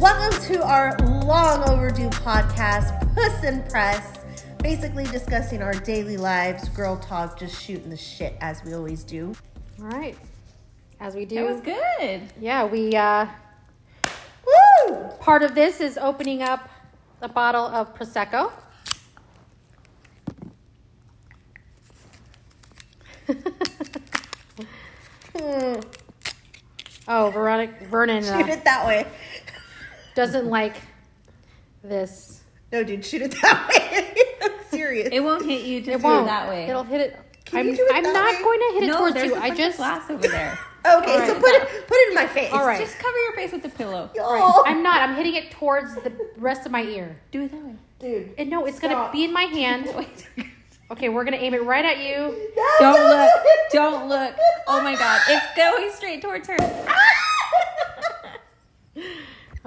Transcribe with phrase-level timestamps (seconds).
[0.00, 4.18] Welcome to our long overdue podcast, Puss and Press.
[4.62, 9.34] Basically discussing our daily lives, girl talk, just shooting the shit as we always do.
[9.80, 10.16] All right.
[11.00, 11.34] As we do.
[11.34, 12.22] That was good.
[12.40, 13.26] Yeah, we uh
[14.46, 15.08] Woo!
[15.18, 16.70] part of this is opening up
[17.20, 18.52] a bottle of prosecco.
[25.36, 25.74] Hmm.
[27.06, 29.06] oh, Veronica Vernon Shoot uh, it that way.
[30.18, 30.74] Doesn't like
[31.84, 32.42] this.
[32.72, 34.24] No, dude, shoot it that way.
[34.42, 35.10] I'm serious.
[35.12, 36.26] It won't hit you to It won't.
[36.26, 36.66] that way.
[36.68, 37.16] It'll hit it.
[37.44, 38.42] Can I'm, you do it I'm that not way?
[38.42, 39.36] going to hit it no, towards there's you.
[39.36, 40.58] a I just of glass over there.
[40.80, 42.52] okay, All so put it put it in my face.
[42.52, 42.80] All right.
[42.80, 44.10] Just cover your face with the pillow.
[44.16, 44.34] Y'all.
[44.34, 44.62] Right.
[44.66, 45.08] I'm not.
[45.08, 47.16] I'm hitting it towards the rest of my ear.
[47.30, 47.76] Do it that way.
[48.00, 48.34] dude.
[48.38, 49.88] And no, it's gonna be in my hand.
[50.90, 52.50] Okay, we're gonna aim it right at you.
[52.80, 53.30] Don't look.
[53.70, 54.34] Don't look.
[54.66, 55.20] Oh my god.
[55.28, 56.56] It's going straight towards her.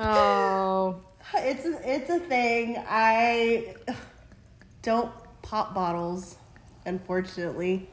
[0.04, 1.02] Oh,
[1.36, 2.82] It's a, it's a thing.
[2.88, 3.76] I
[4.82, 6.36] don't pop bottles,
[6.86, 7.88] unfortunately.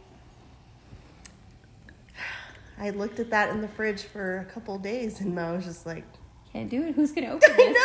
[2.80, 5.84] I looked at that in the fridge for a couple days and I was just
[5.86, 6.04] like,
[6.52, 6.94] Can't do it.
[6.94, 7.76] Who's gonna open it?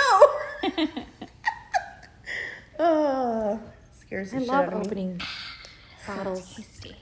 [0.63, 0.89] I this?
[0.89, 1.03] know.
[2.79, 3.59] oh,
[3.99, 4.85] scares the I shit love out of me.
[4.85, 5.21] opening
[6.07, 6.55] bottles.
[6.55, 6.95] Tasty.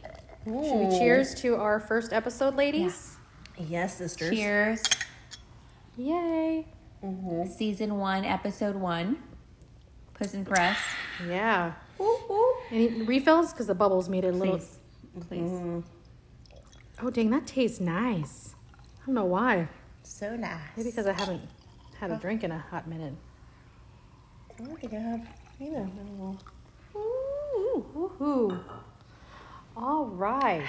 [0.45, 0.53] Should
[0.89, 3.15] we cheers to our first episode, ladies?
[3.59, 4.31] Yes, sisters.
[4.35, 4.81] Cheers.
[5.97, 6.65] Yay!
[7.03, 7.51] Mm-hmm.
[7.51, 9.17] Season one, episode one.
[10.13, 10.77] Puss and Press.
[11.27, 11.73] Yeah.
[11.99, 12.55] Ooh, ooh.
[12.69, 13.51] Any refills?
[13.51, 14.57] Because the bubbles made it a little.
[14.57, 14.79] Please.
[15.27, 15.39] Please.
[15.41, 15.79] Mm-hmm.
[17.03, 18.55] Oh, dang, that tastes nice.
[19.01, 19.67] I don't know why.
[20.03, 20.59] So nice.
[20.77, 21.41] Maybe because I haven't
[21.99, 23.13] had a drink in a hot minute.
[24.51, 25.27] I don't think I have
[25.59, 25.89] either.
[26.19, 26.37] No.
[26.95, 28.63] Ooh, woohoo.
[29.75, 30.63] All right.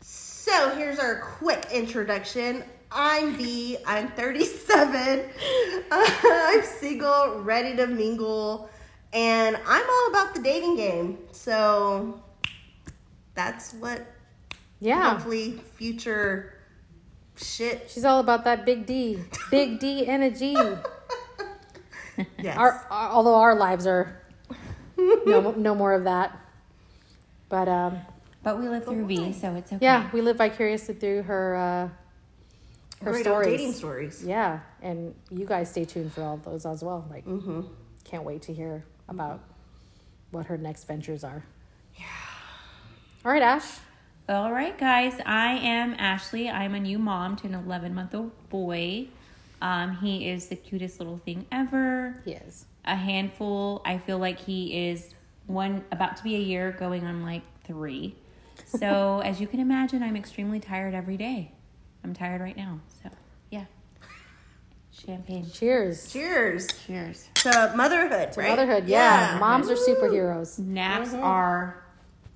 [0.00, 2.64] So here's our quick introduction.
[2.94, 3.76] I'm V.
[3.86, 5.24] I'm 37.
[5.90, 8.68] I'm single, ready to mingle,
[9.12, 11.18] and I'm all about the dating game.
[11.32, 12.22] So
[13.34, 14.06] that's what
[14.80, 15.10] Yeah.
[15.14, 16.54] hopefully future
[17.36, 17.90] shit.
[17.90, 19.18] She's all about that big D.
[19.50, 20.56] Big D energy.
[22.38, 22.58] Yes.
[22.58, 24.20] Our, our, although our lives are
[24.98, 26.38] no, no more of that.
[27.48, 27.98] But um,
[28.42, 29.78] But we live through V, so it's okay.
[29.82, 31.88] yeah, we live vicariously through her uh,
[33.02, 33.58] her Great old stories.
[33.58, 34.24] dating stories.
[34.24, 37.06] Yeah, and you guys stay tuned for all those as well.
[37.10, 37.62] Like, Mm-hmm.
[38.04, 39.40] can't wait to hear about
[40.30, 41.44] what her next ventures are.
[41.96, 42.04] Yeah.
[43.24, 43.78] All right, Ash.
[44.28, 45.14] All right, guys.
[45.26, 46.48] I am Ashley.
[46.48, 49.08] I'm a new mom to an 11 month old boy.
[49.60, 52.20] Um, he is the cutest little thing ever.
[52.24, 52.66] He is.
[52.84, 53.82] A handful.
[53.84, 55.14] I feel like he is
[55.46, 58.14] one about to be a year, going on like three.
[58.64, 61.52] So, as you can imagine, I'm extremely tired every day.
[62.04, 62.80] I'm tired right now.
[63.02, 63.10] So,
[63.50, 63.64] yeah.
[64.92, 65.48] Champagne.
[65.50, 66.12] Cheers.
[66.12, 67.28] Cheers Cheers.
[67.34, 68.50] to motherhood, To right?
[68.50, 68.88] motherhood.
[68.88, 69.36] Yeah.
[69.40, 70.58] Moms are superheroes.
[70.58, 71.82] Naps are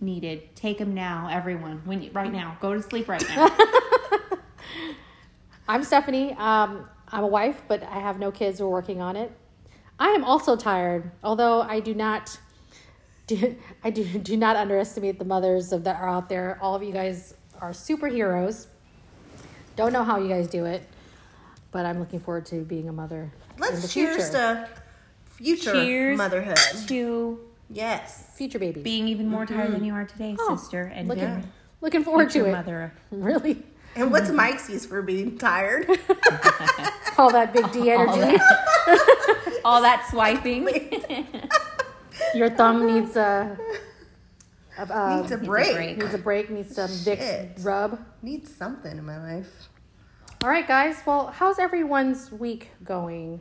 [0.01, 0.55] needed.
[0.57, 1.83] Take them now, everyone.
[1.85, 3.49] When you, right now, go to sleep right now.
[5.69, 6.33] I'm Stephanie.
[6.39, 8.61] Um, I'm a wife, but I have no kids.
[8.61, 9.33] We're working on it.
[9.99, 12.39] I am also tired, although I do not.
[13.27, 16.61] Do, I do, do not underestimate the mothers of that are out there.
[16.63, 18.69] All of you guys are superheroes.
[19.77, 20.83] Don't know how you guys do it,
[21.71, 24.31] but I'm looking forward to being a mother in the Let's cheers future.
[24.33, 24.69] to
[25.27, 26.59] future Cheers motherhood.
[26.89, 28.33] to Yes.
[28.37, 29.85] future baby being even more tired than mm-hmm.
[29.85, 31.43] you are today, Oh, sister, and looking, yeah.
[31.83, 32.53] looking forward to it.
[32.53, 32.93] mother.
[33.11, 33.63] Really,
[33.95, 35.87] And what's my excuse for being tired?
[37.19, 38.39] all that big D energy.
[39.65, 40.69] All that swiping.
[42.35, 43.59] Your thumb needs a,
[44.79, 45.99] a, a Needs a break.
[45.99, 46.51] needs a break.
[46.51, 46.89] Needs some.
[46.89, 47.99] Vicks rub.
[48.23, 49.69] Needs something in my life.
[50.43, 50.97] All right, guys.
[51.07, 53.41] Well, how's everyone's week going?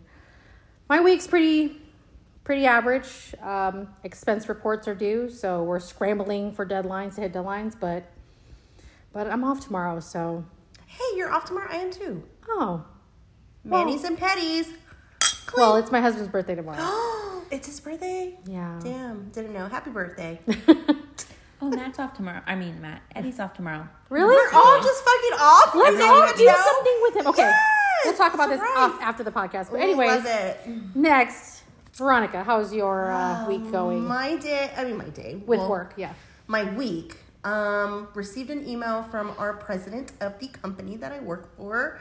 [0.89, 1.81] My week's pretty,
[2.43, 3.35] pretty average.
[3.41, 7.75] Um, expense reports are due, so we're scrambling for deadlines to hit deadlines.
[7.79, 8.05] But,
[9.11, 10.45] but I'm off tomorrow, so
[10.87, 11.67] Hey, you're off tomorrow.
[11.69, 12.23] I am too.
[12.47, 12.85] oh,
[13.65, 14.67] Well- and petties.
[15.57, 17.41] well, it's my husband's birthday tomorrow.
[17.51, 18.37] it's his birthday.
[18.45, 18.79] Yeah.
[18.81, 19.67] Damn, didn't know.
[19.67, 20.39] Happy birthday.
[21.61, 22.41] oh, Matt's off tomorrow.
[22.45, 23.01] I mean, Matt.
[23.15, 23.87] Eddie's off tomorrow.
[24.09, 24.27] Really?
[24.35, 25.75] We're all just fucking off.
[25.75, 26.63] Let's all do know.
[26.63, 27.27] something with him.
[27.27, 27.59] Okay, Yes,
[28.05, 28.91] we'll talk about this surprise.
[28.91, 29.71] off after the podcast.
[29.71, 30.23] But Ooh, anyways,
[30.95, 31.63] next,
[31.93, 34.71] Veronica, how's your uh, week going My day.
[34.75, 35.93] I mean, my day with Well, work?
[35.97, 36.13] Yeah.
[36.47, 37.17] My week.
[37.43, 41.99] Um, received an email from our president of the company that I work for.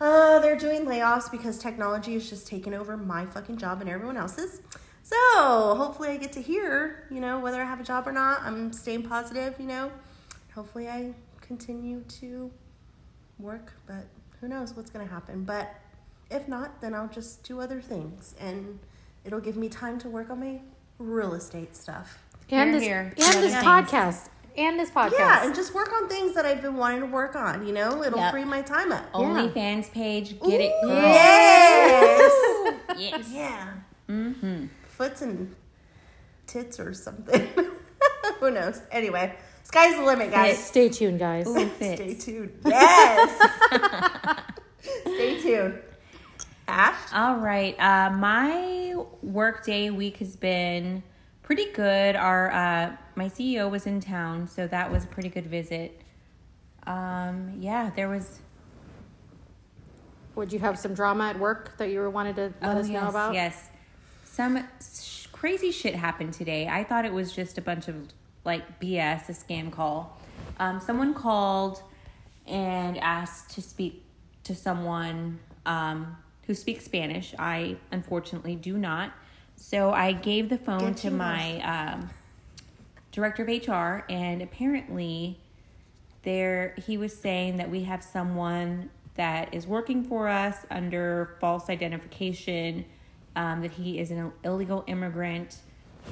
[0.00, 4.16] Uh, they're doing layoffs because technology is just taking over my fucking job and everyone
[4.16, 4.62] else's.
[5.10, 8.42] So hopefully I get to hear, you know, whether I have a job or not.
[8.42, 9.90] I'm staying positive, you know.
[10.54, 12.50] Hopefully I continue to
[13.38, 14.04] work, but
[14.40, 15.44] who knows what's gonna happen.
[15.44, 15.74] But
[16.32, 18.78] If not, then I'll just do other things, and
[19.24, 20.60] it'll give me time to work on my
[20.98, 22.22] real estate stuff.
[22.52, 23.00] And Here, this here.
[23.00, 23.64] and Yeah, this things.
[23.64, 24.28] podcast.
[24.56, 25.18] And this podcast.
[25.18, 27.66] Yeah, and just work on things that I've been wanting to work on.
[27.66, 28.32] You know, it'll Yep.
[28.32, 29.10] free my time up.
[29.12, 30.90] OnlyFans page, get it, girl.
[31.02, 32.32] Yes.
[32.96, 33.28] Yes.
[33.32, 33.72] yeah.
[34.08, 34.66] Mm-hmm.
[35.00, 35.56] Foots and
[36.46, 37.48] tits or something.
[38.40, 38.82] Who knows?
[38.90, 40.62] Anyway, sky's the limit, guys.
[40.62, 41.46] Stay tuned, guys.
[41.46, 42.52] Ooh, Stay tuned.
[42.66, 43.48] Yes.
[45.00, 45.78] Stay tuned.
[46.68, 46.98] Ash.
[47.14, 47.74] All right.
[47.80, 51.02] Uh, my workday week has been
[51.42, 52.14] pretty good.
[52.14, 55.98] Our uh, my CEO was in town, so that was a pretty good visit.
[56.86, 58.40] Um, yeah, there was.
[60.34, 63.02] Would you have some drama at work that you wanted to let us Oh, yes,
[63.02, 63.32] know about?
[63.32, 63.69] Yes,
[64.40, 66.66] some sh- crazy shit happened today.
[66.66, 68.08] I thought it was just a bunch of
[68.46, 70.18] like BS, a scam call.
[70.58, 71.82] Um, someone called
[72.46, 74.02] and asked to speak
[74.44, 76.16] to someone um,
[76.46, 77.34] who speaks Spanish.
[77.38, 79.12] I unfortunately do not,
[79.56, 82.08] so I gave the phone to my um,
[83.12, 85.38] director of HR, and apparently
[86.22, 91.68] there he was saying that we have someone that is working for us under false
[91.68, 92.86] identification
[93.40, 95.58] um, that he is an illegal immigrant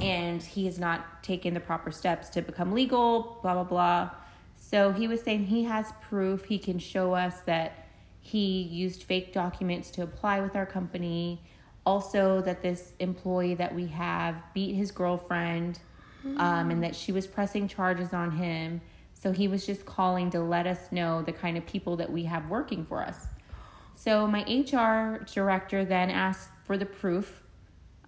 [0.01, 4.11] and he has not taken the proper steps to become legal blah blah blah
[4.57, 7.87] so he was saying he has proof he can show us that
[8.21, 11.41] he used fake documents to apply with our company
[11.87, 15.81] also that this employee that we have beat his girlfriend
[16.37, 18.81] um, and that she was pressing charges on him.
[19.15, 22.25] So he was just calling to let us know the kind of people that we
[22.25, 23.27] have working for us.
[23.95, 27.43] So my HR director then asked for the proof.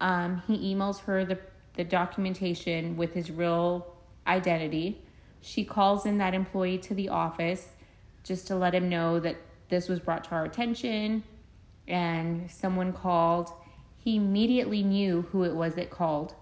[0.02, 1.38] Um, he emails her the,
[1.74, 3.96] the documentation with his real
[4.26, 5.00] identity.
[5.40, 7.70] She calls in that employee to the office
[8.22, 9.36] just to let him know that
[9.70, 11.24] this was brought to our attention
[11.88, 13.50] and someone called.
[13.96, 16.34] He immediately knew who it was that called.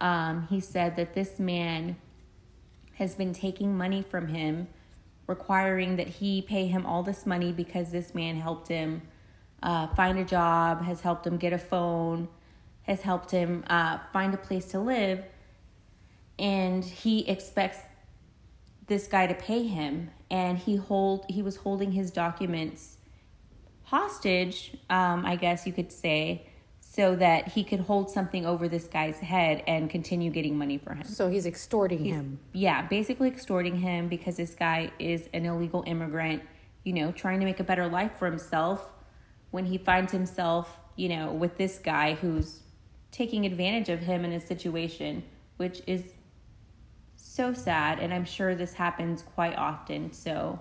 [0.00, 1.96] Um, he said that this man
[2.94, 4.66] has been taking money from him,
[5.28, 9.02] requiring that he pay him all this money because this man helped him
[9.64, 12.28] uh, find a job, has helped him get a phone,
[12.82, 15.24] has helped him uh, find a place to live,
[16.38, 17.78] and he expects
[18.86, 22.98] this guy to pay him, and he hold he was holding his documents
[23.84, 26.46] hostage, um, I guess you could say,
[26.80, 30.94] so that he could hold something over this guy's head and continue getting money for
[30.94, 31.04] him.
[31.04, 32.38] So he's extorting him.
[32.52, 36.42] Yeah, basically extorting him because this guy is an illegal immigrant,
[36.82, 38.88] you know, trying to make a better life for himself
[39.54, 42.58] when he finds himself, you know, with this guy who's
[43.12, 45.22] taking advantage of him in a situation,
[45.58, 46.02] which is
[47.14, 48.00] so sad.
[48.00, 50.12] And I'm sure this happens quite often.
[50.12, 50.58] So,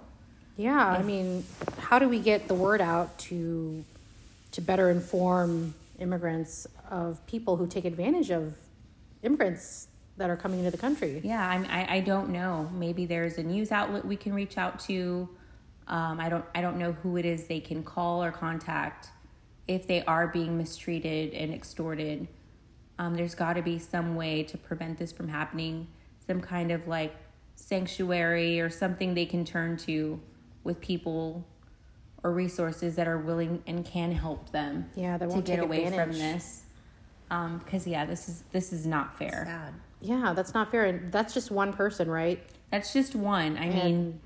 [0.58, 1.44] Yeah, I mean,
[1.80, 3.84] how do we get the word out to
[4.52, 8.56] to better inform immigrants of people who take advantage of
[9.24, 9.88] immigrants
[10.18, 11.20] that are coming into the country?
[11.24, 12.70] Yeah, I I don't know.
[12.72, 15.28] Maybe there's a news outlet we can reach out to.
[15.88, 19.10] Um, I don't I don't know who it is they can call or contact
[19.68, 22.28] if they are being mistreated and extorted.
[23.00, 25.88] Um, there's got to be some way to prevent this from happening.
[26.26, 27.16] Some kind of like
[27.56, 30.20] sanctuary or something they can turn to
[30.64, 31.46] with people
[32.24, 34.90] or resources that are willing and can help them.
[34.96, 36.18] Yeah, that to won't get take away from advantage.
[36.20, 36.64] this.
[37.66, 39.44] Because yeah, this is this is not fair.
[39.46, 39.74] Sad.
[40.02, 40.86] Yeah, that's not fair.
[40.86, 42.42] And that's just one person, right?
[42.72, 43.58] That's just one.
[43.58, 44.20] I mean, And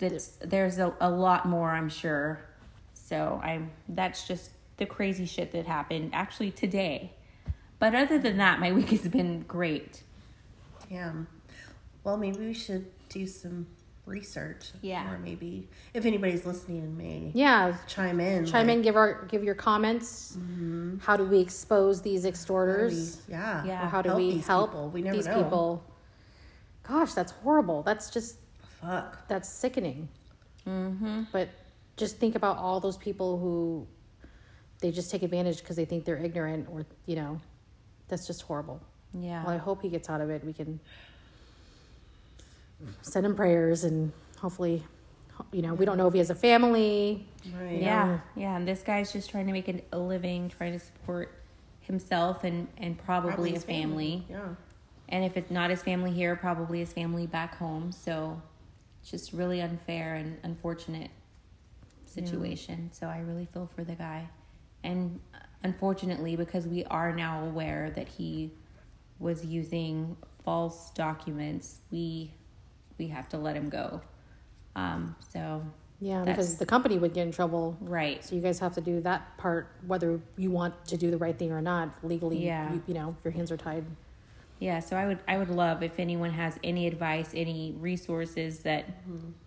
[0.00, 2.40] that's there's a, a lot more, I'm sure.
[2.94, 7.12] So I'm that's just the crazy shit that happened actually today.
[7.78, 10.02] But other than that, my week has been great.
[10.88, 11.12] Yeah.
[12.02, 13.66] Well, maybe we should do some
[14.06, 14.70] research.
[14.82, 15.12] Yeah.
[15.12, 18.46] Or maybe if anybody's listening and may yeah, chime in.
[18.46, 20.36] chime like, in, give our give your comments.
[20.36, 20.98] Mm-hmm.
[20.98, 23.22] How do we expose these how extorters?
[23.28, 23.64] we- yeah.
[23.64, 23.86] Yeah.
[23.86, 24.88] Or how do Help we these help people.
[24.90, 25.42] We never these know.
[25.42, 25.84] people?
[26.82, 27.82] Gosh, that's horrible.
[27.82, 28.36] That's just
[28.80, 29.28] Fuck.
[29.28, 30.08] that's sickening.
[30.66, 31.22] Mm-hmm.
[31.32, 31.48] But
[31.96, 33.86] just think about all those people who
[34.80, 37.40] they just take advantage because they think they're ignorant, or you know,
[38.08, 38.80] that's just horrible.
[39.18, 39.44] Yeah.
[39.44, 40.44] Well, I hope he gets out of it.
[40.44, 40.80] We can
[43.02, 44.82] send him prayers and hopefully,
[45.52, 47.26] you know, we don't know if he has a family.
[47.58, 47.80] Right.
[47.80, 48.20] yeah.
[48.36, 48.56] Yeah.
[48.56, 51.32] And this guy's just trying to make an- a living, trying to support
[51.80, 54.24] himself and and probably, a his family.
[54.30, 54.40] Yeah.
[55.08, 57.90] And if it's not his family here, probably his family back home.
[57.92, 58.59] So it's
[59.04, 61.10] just really unfair and unfortunate
[62.04, 62.90] situation.
[62.92, 64.28] So I really feel for the guy.
[64.82, 65.20] And
[65.62, 68.50] unfortunately, because we are now aware that he
[69.18, 72.32] was using false documents, we
[72.98, 74.00] we have to let him go.
[74.76, 75.64] Um, so
[76.00, 77.76] Yeah, because the company would get in trouble.
[77.80, 78.22] Right.
[78.24, 81.38] So you guys have to do that part, whether you want to do the right
[81.38, 81.92] thing or not.
[82.02, 82.72] Legally, Yeah.
[82.72, 83.84] you, you know, your hands are tied.
[84.60, 88.84] Yeah, so I would I would love if anyone has any advice, any resources that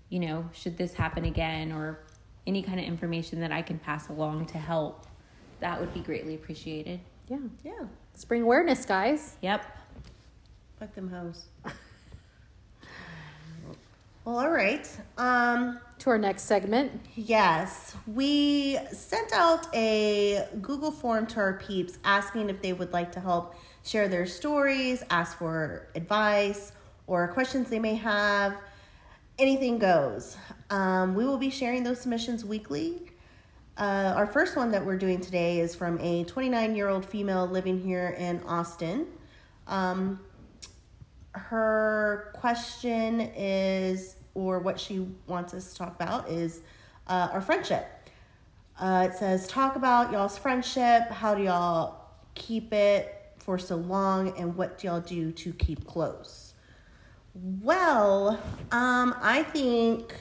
[0.09, 1.99] you know, should this happen again or
[2.45, 5.05] any kind of information that I can pass along to help,
[5.59, 6.99] that would be greatly appreciated.
[7.29, 7.37] Yeah.
[7.63, 7.85] Yeah.
[8.15, 9.37] Spring awareness, guys.
[9.41, 9.63] Yep.
[10.79, 11.45] Fuck them hoes.
[14.25, 14.87] well, all right.
[15.17, 16.91] Um, To our next segment.
[17.15, 23.11] yes, we sent out a Google form to our peeps asking if they would like
[23.13, 26.71] to help share their stories, ask for advice,
[27.07, 28.55] or questions they may have.
[29.37, 30.37] Anything goes.
[30.69, 33.09] Um, we will be sharing those submissions weekly.
[33.77, 37.47] Uh, our first one that we're doing today is from a 29 year old female
[37.47, 39.07] living here in Austin.
[39.67, 40.19] Um,
[41.31, 46.61] her question is, or what she wants us to talk about, is
[47.07, 47.87] uh, our friendship.
[48.79, 51.09] Uh, it says, talk about y'all's friendship.
[51.09, 51.99] How do y'all
[52.35, 56.53] keep it for so long, and what do y'all do to keep close?
[57.33, 58.39] Well,
[58.71, 60.15] um, I think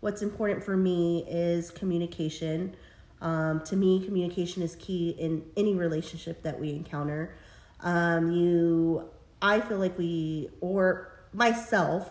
[0.00, 2.74] what's important for me is communication.
[3.20, 7.36] Um, to me, communication is key in any relationship that we encounter.
[7.80, 9.08] Um, you,
[9.40, 12.10] I feel like we, or myself,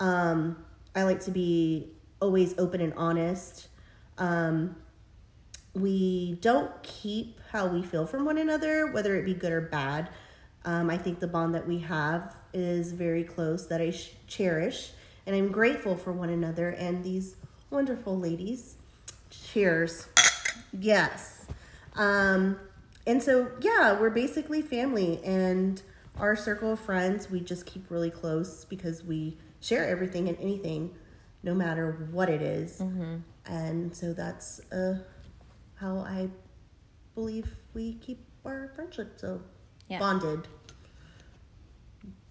[0.00, 0.64] um,
[0.96, 3.68] I like to be always open and honest.
[4.18, 4.76] Um,
[5.74, 10.08] we don't keep how we feel from one another, whether it be good or bad.
[10.64, 14.92] Um, I think the bond that we have is very close, that I sh- cherish,
[15.26, 17.36] and I'm grateful for one another and these
[17.70, 18.76] wonderful ladies.
[19.30, 20.08] Cheers.
[20.72, 21.46] Yes.
[21.96, 22.58] Um,
[23.06, 25.82] and so, yeah, we're basically family, and
[26.18, 30.94] our circle of friends, we just keep really close because we share everything and anything,
[31.42, 32.80] no matter what it is.
[33.46, 34.98] And so that's uh,
[35.76, 36.28] how I
[37.14, 39.40] believe we keep our friendship so
[39.88, 39.98] Yeah.
[39.98, 40.48] bonded.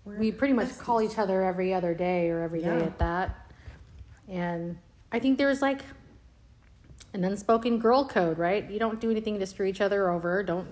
[0.05, 2.83] We're We pretty much call each other every other day or every day Yeah.
[2.85, 3.51] at that.
[4.27, 4.77] And
[5.11, 5.81] I think there's like
[7.13, 8.69] an unspoken girl code, right?
[8.69, 10.43] You don't do anything to screw each other over.
[10.43, 10.67] Don't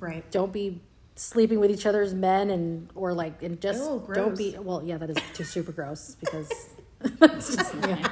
[0.00, 0.28] right.
[0.30, 0.80] don't be
[1.14, 4.96] sleeping with each other's men and or like and just Ew, don't be well yeah
[4.96, 6.50] that is just super gross because
[7.02, 8.10] it's just, yeah.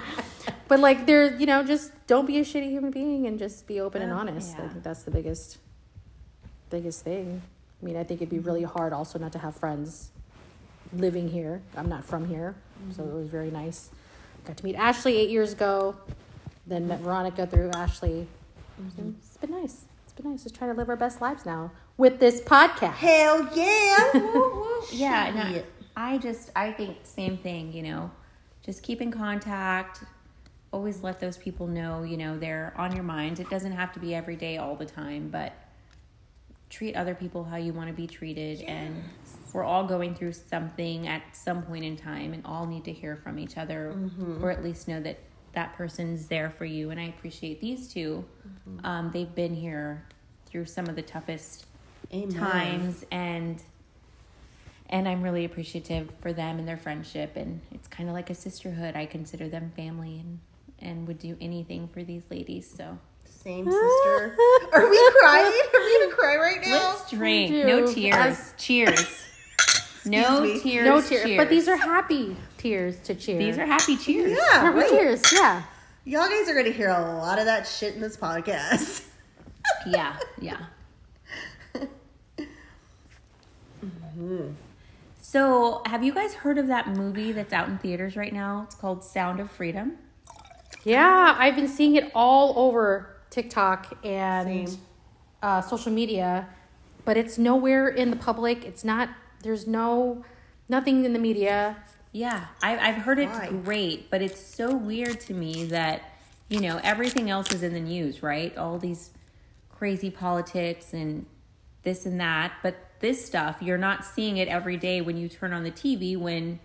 [0.71, 3.81] But like there you know just don't be a shitty human being and just be
[3.81, 4.17] open and Yeah.
[4.17, 4.57] honest.
[4.59, 5.59] I think that's the biggest
[6.71, 7.43] biggest thing.
[7.83, 10.11] I mean i think it'd be really hard also not to have friends
[10.93, 11.61] living here.
[11.77, 12.55] I'm not from here
[12.95, 13.17] so it mm-hmm.
[13.17, 13.91] was very nice.
[14.45, 15.97] Got to meet ashley eight years ago
[16.67, 18.29] then met veronica through ashley.
[18.81, 19.11] Mm-hmm.
[19.11, 19.85] So it's been nice.
[20.05, 20.45] It's been nice.
[20.45, 22.93] Just trying to live our best lives now with this podcast.
[22.93, 24.11] Hell yeah!
[24.15, 25.67] Woo, woo, Yeah, and I, shit.
[25.97, 28.11] I just I think same thing, you know.
[28.63, 30.05] Just keep in contact.
[30.73, 33.41] Always let those people know, you know, they're on your mind.
[33.41, 35.53] It doesn't have to be every day all the time, but
[36.69, 38.61] treat other people how you want to be treated.
[38.63, 39.03] And
[39.53, 43.17] we're all going through something at some point in time and all need to hear
[43.17, 43.97] from each other
[44.41, 45.19] or at least know that
[45.53, 46.91] that person's there for you.
[46.91, 48.25] And i appreciate these 2
[48.85, 50.07] um, they've been here
[50.47, 51.67] through some of the toughest
[52.13, 52.33] Amen.
[52.33, 53.61] times and
[54.91, 57.37] and I'm really appreciative for them and their friendship.
[57.37, 58.97] And it's kind of like a sisterhood.
[58.97, 60.41] I consider them family and
[60.81, 62.73] and would do anything for these ladies.
[62.77, 64.37] So Same sister.
[64.73, 65.63] Are we crying?
[65.75, 66.91] Are we gonna cry right now?
[66.91, 67.53] let's drink.
[67.53, 68.55] No tears.
[68.59, 69.27] cheers.
[70.07, 70.59] No me.
[70.59, 70.87] tears.
[70.87, 71.37] no tears, cheers.
[71.37, 73.39] but these are happy tears to cheer.
[73.39, 74.31] these are happy cheers.
[74.31, 74.89] Yeah, happy right.
[74.89, 75.23] cheers.
[75.31, 75.63] Yeah.
[76.07, 79.05] Y'all guys are gonna hear a lot of that shit in this podcast.
[79.87, 80.57] Yeah, yeah.
[84.15, 84.53] Hmm.
[85.21, 88.63] So, have you guys heard of that movie that's out in theaters right now?
[88.65, 89.97] It's called Sound of Freedom.
[90.85, 94.77] Yeah, I've been seeing it all over TikTok and
[95.43, 96.49] uh, social media,
[97.05, 98.65] but it's nowhere in the public.
[98.65, 99.09] It's not.
[99.43, 100.25] There's no
[100.69, 101.77] nothing in the media.
[102.13, 103.49] Yeah, I've, I've heard it's Why?
[103.49, 106.03] great, but it's so weird to me that,
[106.49, 108.57] you know, everything else is in the news, right?
[108.57, 109.11] All these
[109.69, 111.27] crazy politics and
[111.83, 112.53] this and that.
[112.63, 116.17] But this stuff, you're not seeing it every day when you turn on the TV.
[116.19, 116.59] When,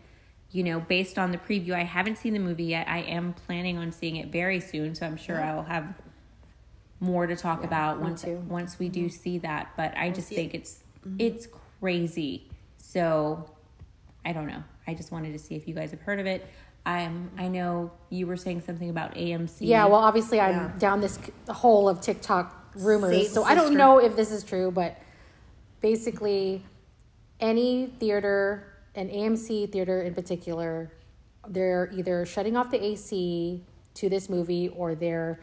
[0.56, 2.88] you know, based on the preview, I haven't seen the movie yet.
[2.88, 5.94] I am planning on seeing it very soon, so I'm sure I'll have
[7.02, 8.38] more to talk about once too.
[8.48, 9.72] once we do see that.
[9.76, 10.38] But I just see it.
[10.38, 10.82] think it's
[11.20, 11.48] it's
[11.82, 12.48] crazy.
[12.78, 13.50] So
[14.24, 14.64] I don't know.
[14.88, 16.48] I just wanted to see if you guys have heard of it.
[16.86, 19.58] Um, I know you were saying something about AMC.
[19.60, 20.72] Yeah, well, obviously, I'm Yeah.
[20.80, 21.20] down this
[21.50, 24.96] hole of TikTok rumors, Satan's so I don't know if this is true, but
[25.82, 26.64] basically,
[27.42, 28.64] any theater,
[28.96, 30.92] an AMC theater in particular,
[31.48, 33.64] they're either shutting off the AC
[33.96, 35.40] to this movie or they're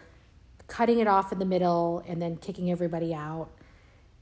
[0.67, 3.49] cutting it off in the middle and then kicking everybody out.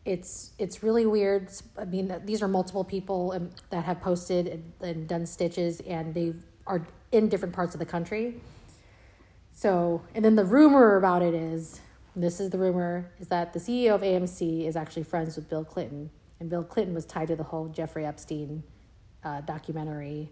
[0.04, 1.50] It's it's really weird.
[1.78, 6.14] I mean, these are multiple people um, that have posted and, and done stitches, and
[6.14, 6.32] they
[6.66, 8.40] are in different parts of the country.
[9.52, 11.80] So, and then the rumor about it is,
[12.16, 15.64] this is the rumor, is that the CEO of AMC is actually friends with Bill
[15.64, 16.08] Clinton,
[16.40, 18.62] and Bill Clinton was tied to the whole Jeffrey Epstein
[19.24, 20.30] uh, documentary.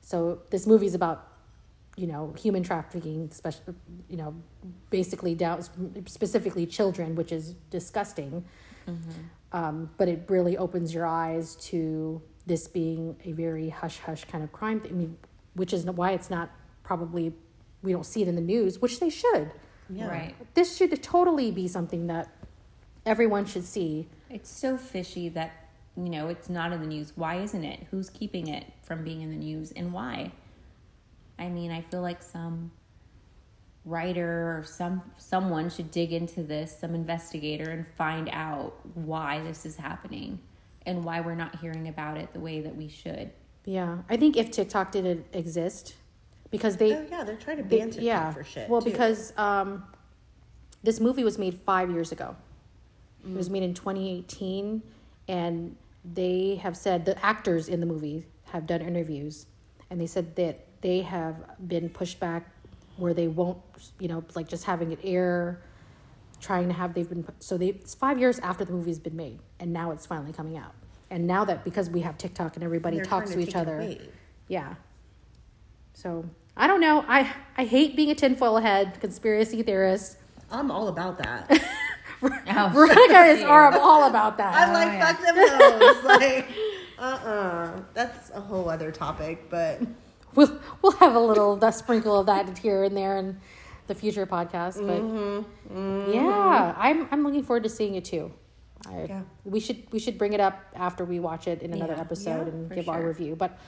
[0.00, 1.28] So this movie is about,
[1.96, 3.74] you know, human trafficking, especially,
[4.08, 4.34] you know,
[4.90, 5.62] basically down
[6.06, 8.44] specifically children, which is disgusting.
[9.52, 14.42] Um, but it really opens your eyes to this being a very hush hush kind
[14.42, 14.82] of crime.
[14.84, 15.16] I mean,
[15.54, 16.50] which is why it's not
[16.82, 17.32] probably
[17.82, 19.50] we don't see it in the news, which they should.
[19.90, 20.08] Yeah.
[20.08, 20.34] Right.
[20.54, 22.28] This should totally be something that
[23.04, 24.08] everyone should see.
[24.30, 25.61] It's so fishy that
[25.96, 27.12] you know it's not in the news.
[27.16, 27.86] Why isn't it?
[27.90, 30.32] Who's keeping it from being in the news, and why?
[31.38, 32.70] I mean, I feel like some
[33.84, 39.66] writer or some someone should dig into this, some investigator, and find out why this
[39.66, 40.38] is happening
[40.86, 43.30] and why we're not hearing about it the way that we should.
[43.64, 45.94] Yeah, I think if TikTok didn't exist,
[46.50, 48.68] because they, Oh yeah, they're trying to ban TikTok yeah, for shit.
[48.68, 48.90] well, too.
[48.90, 49.84] because um,
[50.82, 52.36] this movie was made five years ago.
[53.24, 54.82] It was made in 2018,
[55.28, 59.46] and they have said the actors in the movie have done interviews,
[59.90, 61.36] and they said that they have
[61.68, 62.48] been pushed back
[62.96, 63.58] where they won't,
[63.98, 65.62] you know, like just having it air,
[66.40, 69.38] trying to have they've been so they it's five years after the movie's been made,
[69.60, 70.74] and now it's finally coming out.
[71.10, 73.96] And now that because we have TikTok and everybody They're talks to trying each other,
[74.48, 74.74] yeah.
[75.94, 76.24] So
[76.56, 77.04] I don't know.
[77.06, 80.16] I I hate being a tinfoil head conspiracy theorist.
[80.50, 81.62] I'm all about that.
[82.56, 84.54] Oh, Veronica is are all about that.
[84.54, 85.12] I'm like, yeah.
[85.12, 86.04] fuck them hoes.
[86.22, 86.48] like,
[86.98, 89.80] uh uh That's a whole other topic, but
[90.34, 93.38] we'll we'll have a little that sprinkle of that here and there in
[93.86, 94.76] the future podcast.
[94.86, 96.12] But Mm-hmm.
[96.12, 98.32] yeah, I'm I'm looking forward to seeing it too.
[98.86, 99.22] I, Yeah.
[99.44, 102.00] We should we should bring it up after we watch it in another Yeah.
[102.00, 103.36] episode Yeah, and for give our review.
[103.36, 103.58] But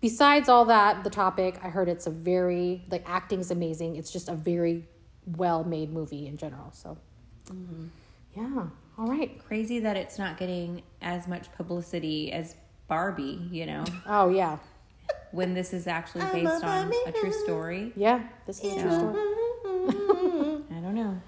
[0.00, 3.96] besides all that, the topic I heard it's a very the acting's amazing.
[3.96, 4.88] It's just a very
[5.26, 6.70] well made movie in general.
[6.72, 6.98] So
[7.50, 7.86] Mm-hmm.
[8.36, 8.66] yeah,
[8.98, 9.38] all right.
[9.46, 12.54] crazy that it's not getting as much publicity as
[12.88, 14.58] Barbie, you know, Oh yeah,
[15.32, 17.92] when this is actually based on a true story.
[17.96, 18.22] yeah.
[18.46, 19.14] This is a true story.
[20.70, 21.20] I don't know.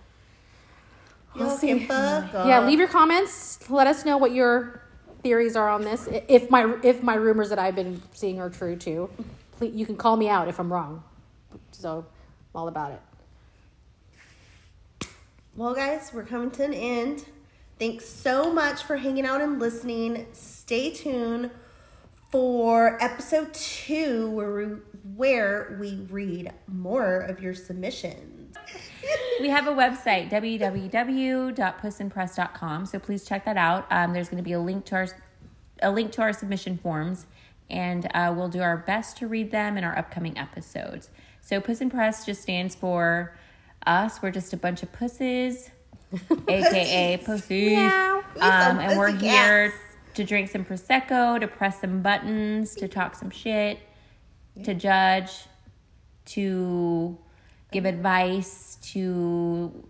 [1.34, 1.86] We'll see.
[1.86, 3.68] fuck Yeah, leave your comments.
[3.68, 4.82] Let us know what your
[5.22, 6.08] theories are on this.
[6.28, 9.10] If my if my rumors that I've been seeing are true too,
[9.52, 11.02] please, you can call me out if I'm wrong.
[11.72, 12.06] So,
[12.54, 13.00] I'm all about it.
[15.56, 17.26] Well, guys, we're coming to an end.
[17.78, 20.26] Thanks so much for hanging out and listening.
[20.32, 21.52] Stay tuned
[22.32, 24.64] for episode two, where we,
[25.14, 28.56] where we read more of your submissions.
[29.40, 32.86] We have a website, www.pussandpress.com.
[32.86, 33.86] So please check that out.
[33.92, 35.06] Um, there's going to be a link to our
[35.82, 37.26] a link to our submission forms,
[37.70, 41.10] and uh, we'll do our best to read them in our upcoming episodes.
[41.40, 43.36] So Puss and Press just stands for
[43.86, 44.22] us.
[44.22, 45.70] We're just a bunch of pussies,
[46.48, 48.22] aka pussies, Meow.
[48.34, 49.82] We um, and we're pussy here cats.
[50.14, 53.78] to drink some prosecco, to press some buttons, to talk some shit,
[54.62, 55.46] to judge,
[56.26, 57.16] to
[57.72, 59.84] give advice, to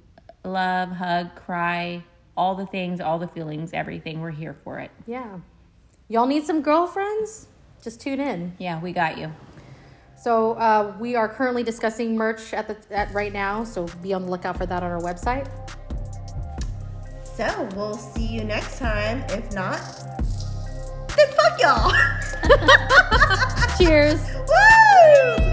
[0.44, 2.02] love, hug, cry,
[2.36, 4.20] all the things, all the feelings, everything.
[4.20, 4.90] We're here for it.
[5.06, 5.38] Yeah,
[6.08, 7.48] y'all need some girlfriends?
[7.82, 8.54] Just tune in.
[8.58, 9.32] Yeah, we got you.
[10.24, 13.62] So uh, we are currently discussing merch at the at right now.
[13.62, 15.46] So be on the lookout for that on our website.
[17.22, 19.22] So we'll see you next time.
[19.28, 19.82] If not,
[21.14, 21.92] then fuck y'all.
[23.76, 24.18] Cheers.
[25.38, 25.43] Woo!